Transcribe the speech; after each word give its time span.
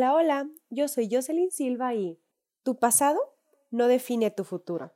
Hola, 0.00 0.14
hola, 0.14 0.50
yo 0.70 0.88
soy 0.88 1.10
Jocelyn 1.12 1.50
Silva 1.50 1.94
y 1.94 2.18
tu 2.62 2.78
pasado 2.78 3.18
no 3.70 3.86
define 3.86 4.30
tu 4.30 4.44
futuro. 4.44 4.94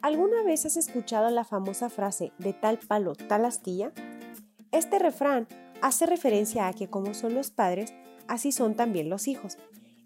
¿Alguna 0.00 0.42
vez 0.42 0.66
has 0.66 0.76
escuchado 0.76 1.30
la 1.30 1.44
famosa 1.44 1.90
frase 1.90 2.32
de 2.38 2.54
tal 2.54 2.80
palo, 2.80 3.12
tal 3.14 3.44
astilla? 3.44 3.92
Este 4.72 4.98
refrán 4.98 5.46
hace 5.80 6.06
referencia 6.06 6.66
a 6.66 6.72
que 6.72 6.90
como 6.90 7.14
son 7.14 7.36
los 7.36 7.52
padres, 7.52 7.94
así 8.26 8.50
son 8.50 8.74
también 8.74 9.08
los 9.08 9.28
hijos, 9.28 9.58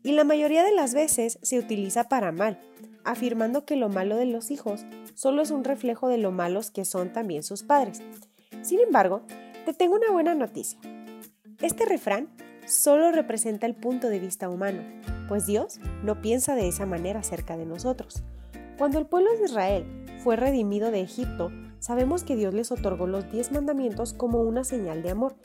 y 0.02 0.12
la 0.12 0.25
mayoría 0.25 0.62
de 0.64 0.75
las 0.75 0.93
veces 0.93 1.38
se 1.41 1.59
utiliza 1.59 2.11
para 2.11 2.30
mal, 2.30 2.61
afirmando 3.04 3.64
que 3.64 3.77
lo 3.77 3.88
malo 3.88 4.16
de 4.16 4.27
los 4.27 4.50
hijos 4.50 4.84
solo 5.14 5.41
es 5.41 5.50
un 5.50 5.64
reflejo 5.64 6.09
de 6.09 6.18
lo 6.18 6.30
malos 6.30 6.70
que 6.70 6.84
son 6.84 7.11
también 7.14 7.43
sus 7.43 7.62
padres. 7.62 8.02
Sin 8.62 8.80
embargo, 8.80 9.22
te 9.64 9.72
tengo 9.72 9.96
una 9.96 10.11
buena 10.11 10.34
noticia. 10.34 10.79
Este 11.62 11.87
refrán 11.87 12.28
solo 12.66 13.10
representa 13.10 13.66
el 13.66 13.74
punto 13.74 14.09
de 14.09 14.18
vista 14.18 14.48
humano, 14.48 14.82
pues 15.28 15.46
Dios 15.46 15.80
no 16.02 16.20
piensa 16.20 16.55
de 16.55 16.68
esa 16.68 16.87
manera 16.87 17.20
acerca 17.20 17.56
de 17.56 17.66
nosotros. 17.66 18.23
Cuando 18.78 18.98
el 18.98 19.06
pueblo 19.06 19.30
de 19.32 19.45
Israel 19.45 19.84
fue 20.23 20.37
redimido 20.37 20.91
de 20.91 21.01
Egipto, 21.01 21.51
sabemos 21.78 22.23
que 22.23 22.37
Dios 22.37 22.54
les 22.54 22.70
otorgó 22.70 23.06
los 23.06 23.30
diez 23.30 23.51
mandamientos 23.51 24.12
como 24.12 24.41
una 24.41 24.65
señal 24.65 25.02
de 25.02 25.10
amor, 25.10 25.37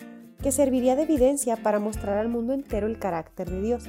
que 0.42 0.52
serviría 0.52 0.96
de 0.96 1.04
evidencia 1.04 1.56
para 1.56 1.80
mostrar 1.80 2.18
al 2.18 2.28
mundo 2.28 2.54
entero 2.54 2.88
el 2.88 3.00
carácter 3.00 3.50
de 3.50 3.62
Dios. 3.62 3.86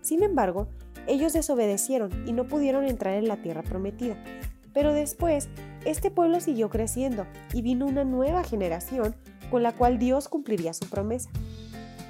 Sin 0.00 0.22
embargo, 0.22 0.68
ellos 1.06 1.32
desobedecieron 1.32 2.26
y 2.26 2.32
no 2.32 2.46
pudieron 2.46 2.84
entrar 2.84 3.14
en 3.14 3.28
la 3.28 3.36
tierra 3.36 3.62
prometida. 3.62 4.16
Pero 4.72 4.92
después, 4.92 5.48
este 5.84 6.10
pueblo 6.10 6.40
siguió 6.40 6.70
creciendo 6.70 7.26
y 7.52 7.62
vino 7.62 7.86
una 7.86 8.04
nueva 8.04 8.44
generación 8.44 9.14
con 9.50 9.62
la 9.62 9.72
cual 9.72 9.98
Dios 9.98 10.28
cumpliría 10.28 10.72
su 10.72 10.88
promesa. 10.88 11.30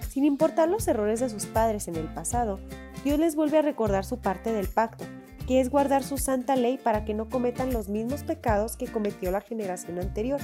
Sin 0.08 0.24
importar 0.24 0.68
los 0.68 0.86
errores 0.88 1.20
de 1.20 1.30
sus 1.30 1.46
padres 1.46 1.88
en 1.88 1.96
el 1.96 2.06
pasado, 2.06 2.60
Dios 3.04 3.18
les 3.18 3.34
vuelve 3.34 3.58
a 3.58 3.62
recordar 3.62 4.04
su 4.04 4.18
parte 4.18 4.52
del 4.52 4.68
pacto, 4.68 5.04
que 5.46 5.60
es 5.60 5.70
guardar 5.70 6.04
su 6.04 6.18
santa 6.18 6.54
ley 6.54 6.78
para 6.78 7.04
que 7.04 7.14
no 7.14 7.28
cometan 7.28 7.72
los 7.72 7.88
mismos 7.88 8.22
pecados 8.22 8.76
que 8.76 8.86
cometió 8.86 9.30
la 9.30 9.40
generación 9.40 9.98
anterior, 9.98 10.40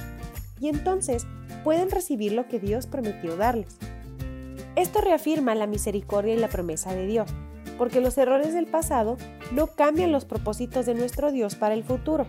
y 0.59 0.67
entonces 0.67 1.25
pueden 1.63 1.89
recibir 1.89 2.33
lo 2.33 2.47
que 2.47 2.59
Dios 2.59 2.87
prometió 2.87 3.37
darles. 3.37 3.77
Esto 4.75 5.01
reafirma 5.01 5.55
la 5.55 5.67
misericordia 5.67 6.33
y 6.33 6.37
la 6.37 6.49
promesa 6.49 6.93
de 6.93 7.05
Dios, 7.05 7.29
porque 7.79 8.01
los 8.01 8.17
errores 8.17 8.53
del 8.53 8.67
pasado 8.67 9.17
no 9.53 9.67
cambian 9.67 10.11
los 10.11 10.25
propósitos 10.25 10.85
de 10.85 10.93
nuestro 10.93 11.31
Dios 11.31 11.55
para 11.55 11.73
el 11.73 11.85
futuro. 11.85 12.27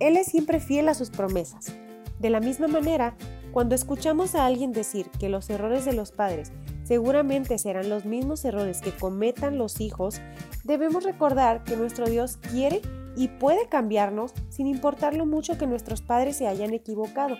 Él 0.00 0.16
es 0.16 0.28
siempre 0.28 0.60
fiel 0.60 0.88
a 0.88 0.94
sus 0.94 1.10
promesas. 1.10 1.76
De 2.18 2.30
la 2.30 2.40
misma 2.40 2.68
manera, 2.68 3.14
cuando 3.52 3.74
escuchamos 3.74 4.34
a 4.34 4.46
alguien 4.46 4.72
decir 4.72 5.10
que 5.20 5.28
los 5.28 5.50
errores 5.50 5.84
de 5.84 5.92
los 5.92 6.10
padres 6.10 6.52
seguramente 6.84 7.58
serán 7.58 7.90
los 7.90 8.06
mismos 8.06 8.46
errores 8.46 8.80
que 8.80 8.92
cometan 8.92 9.58
los 9.58 9.78
hijos, 9.82 10.22
debemos 10.64 11.04
recordar 11.04 11.64
que 11.64 11.76
nuestro 11.76 12.06
Dios 12.06 12.38
quiere 12.38 12.80
y 13.14 13.28
puede 13.28 13.68
cambiarnos 13.68 14.32
sin 14.48 14.66
importar 14.66 15.14
lo 15.14 15.26
mucho 15.26 15.58
que 15.58 15.66
nuestros 15.66 16.00
padres 16.00 16.36
se 16.36 16.48
hayan 16.48 16.72
equivocado 16.72 17.36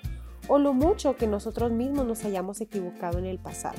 o 0.49 0.59
lo 0.59 0.75
mucho 0.75 1.17
que 1.17 1.27
nosotros 1.27 1.73
mismos 1.73 2.07
nos 2.07 2.25
hayamos 2.27 2.61
equivocado 2.61 3.19
en 3.19 3.25
el 3.25 3.39
pasado. 3.39 3.79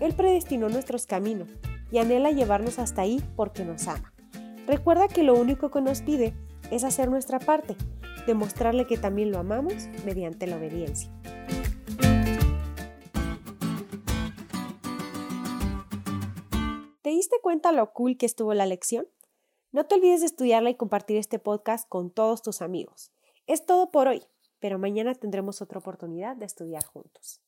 Él 0.00 0.14
predestinó 0.14 0.68
nuestros 0.68 1.06
caminos 1.06 1.48
y 1.92 1.98
anhela 1.98 2.30
llevarnos 2.32 2.78
hasta 2.78 3.02
ahí 3.02 3.22
porque 3.36 3.64
nos 3.64 3.86
ama. 3.86 4.12
Recuerda 4.66 5.06
que 5.06 5.22
lo 5.22 5.34
único 5.34 5.70
que 5.70 5.82
nos 5.82 6.00
pide 6.00 6.34
es 6.70 6.84
hacer 6.84 7.10
nuestra 7.10 7.38
parte, 7.38 7.76
demostrarle 8.26 8.86
que 8.86 8.96
también 8.96 9.30
lo 9.30 9.38
amamos 9.38 9.88
mediante 10.04 10.46
la 10.46 10.56
obediencia. 10.56 11.12
¿Te 17.02 17.10
diste 17.10 17.36
cuenta 17.42 17.72
lo 17.72 17.92
cool 17.92 18.16
que 18.16 18.26
estuvo 18.26 18.54
la 18.54 18.64
lección? 18.64 19.06
No 19.70 19.84
te 19.84 19.96
olvides 19.96 20.20
de 20.20 20.26
estudiarla 20.26 20.70
y 20.70 20.76
compartir 20.76 21.18
este 21.18 21.38
podcast 21.38 21.88
con 21.88 22.10
todos 22.10 22.40
tus 22.40 22.62
amigos. 22.62 23.12
Es 23.46 23.66
todo 23.66 23.90
por 23.90 24.08
hoy, 24.08 24.22
pero 24.60 24.78
mañana 24.78 25.14
tendremos 25.14 25.60
otra 25.60 25.80
oportunidad 25.80 26.36
de 26.36 26.46
estudiar 26.46 26.84
juntos. 26.84 27.42